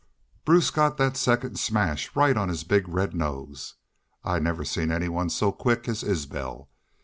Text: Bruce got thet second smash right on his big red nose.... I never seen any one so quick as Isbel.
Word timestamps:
Bruce 0.45 0.71
got 0.71 0.97
thet 0.97 1.15
second 1.15 1.59
smash 1.59 2.15
right 2.15 2.35
on 2.35 2.49
his 2.49 2.63
big 2.63 2.87
red 2.87 3.13
nose.... 3.13 3.75
I 4.23 4.39
never 4.39 4.65
seen 4.65 4.89
any 4.91 5.09
one 5.09 5.29
so 5.29 5.51
quick 5.51 5.87
as 5.87 6.01
Isbel. 6.01 6.71